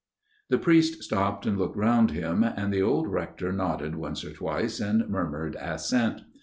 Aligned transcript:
The 0.49 0.57
priest 0.57 1.03
stopped 1.03 1.45
and 1.45 1.59
looked 1.59 1.77
round 1.77 2.09
him, 2.09 2.43
and 2.43 2.73
the 2.73 2.81
old 2.81 3.07
Rector 3.07 3.53
nodded 3.53 3.93
once 3.95 4.25
or 4.25 4.33
twice 4.33 4.79
and 4.79 5.07
murmured 5.07 5.55
assent. 5.59 6.21